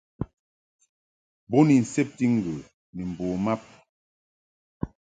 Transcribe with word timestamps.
Bo 1.49 1.57
ni 1.67 1.75
nsebti 1.81 2.25
ŋgə 2.35 2.53
ni 2.93 3.01
mbo 3.11 3.25
mab. 3.45 3.61